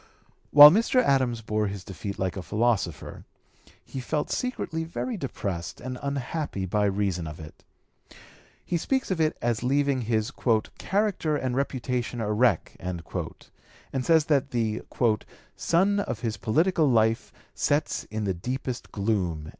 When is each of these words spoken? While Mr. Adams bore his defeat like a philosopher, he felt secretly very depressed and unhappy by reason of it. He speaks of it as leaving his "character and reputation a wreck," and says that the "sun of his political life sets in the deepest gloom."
While 0.49 0.71
Mr. 0.71 0.99
Adams 0.99 1.43
bore 1.43 1.67
his 1.67 1.83
defeat 1.83 2.17
like 2.17 2.35
a 2.35 2.41
philosopher, 2.41 3.23
he 3.85 3.99
felt 3.99 4.31
secretly 4.31 4.83
very 4.83 5.15
depressed 5.15 5.79
and 5.79 5.99
unhappy 6.01 6.65
by 6.65 6.85
reason 6.85 7.27
of 7.27 7.39
it. 7.39 7.63
He 8.65 8.77
speaks 8.77 9.11
of 9.11 9.21
it 9.21 9.37
as 9.43 9.61
leaving 9.61 10.01
his 10.01 10.31
"character 10.31 11.37
and 11.37 11.55
reputation 11.55 12.19
a 12.19 12.33
wreck," 12.33 12.75
and 12.79 13.03
says 14.01 14.25
that 14.25 14.49
the 14.49 14.81
"sun 15.55 15.99
of 15.99 16.21
his 16.21 16.35
political 16.35 16.89
life 16.89 17.31
sets 17.53 18.05
in 18.05 18.23
the 18.23 18.33
deepest 18.33 18.91
gloom." 18.91 19.49